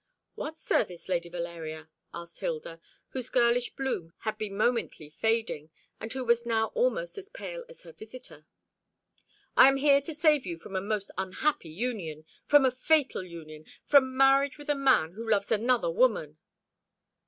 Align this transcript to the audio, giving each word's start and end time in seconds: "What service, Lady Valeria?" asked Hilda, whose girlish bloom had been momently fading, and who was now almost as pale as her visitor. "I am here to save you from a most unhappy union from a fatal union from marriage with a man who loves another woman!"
"What 0.33 0.57
service, 0.57 1.07
Lady 1.09 1.29
Valeria?" 1.29 1.87
asked 2.11 2.39
Hilda, 2.39 2.79
whose 3.09 3.29
girlish 3.29 3.75
bloom 3.75 4.13
had 4.21 4.35
been 4.39 4.57
momently 4.57 5.11
fading, 5.11 5.69
and 5.99 6.11
who 6.11 6.25
was 6.25 6.43
now 6.43 6.69
almost 6.73 7.19
as 7.19 7.29
pale 7.29 7.63
as 7.69 7.83
her 7.83 7.91
visitor. 7.93 8.47
"I 9.55 9.67
am 9.67 9.77
here 9.77 10.01
to 10.01 10.15
save 10.15 10.43
you 10.43 10.57
from 10.57 10.75
a 10.75 10.81
most 10.81 11.11
unhappy 11.19 11.69
union 11.69 12.25
from 12.47 12.65
a 12.65 12.71
fatal 12.71 13.21
union 13.21 13.67
from 13.85 14.17
marriage 14.17 14.57
with 14.57 14.69
a 14.69 14.75
man 14.75 15.11
who 15.11 15.29
loves 15.29 15.51
another 15.51 15.91
woman!" 15.91 16.39